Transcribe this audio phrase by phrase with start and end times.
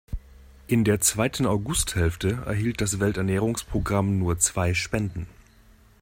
[0.65, 5.27] In der zweiten Augusthälfte erhielt das Welternährungsprogramm nur zwei Spenden.